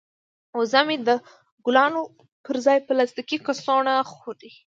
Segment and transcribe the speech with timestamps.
[0.59, 1.09] وزه مې د
[1.65, 2.01] ګلانو
[2.45, 4.51] پر ځای پلاستیکي کڅوړې خوري.